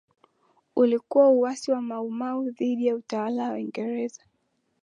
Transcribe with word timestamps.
Ulikuwa 0.75 1.29
uasi 1.29 1.71
wa 1.71 1.81
Mau 1.81 2.09
Mau 2.09 2.49
dhidi 2.49 2.87
ya 2.87 2.95
utawala 2.95 3.43
wa 3.43 3.53
Uingereza 3.53 4.21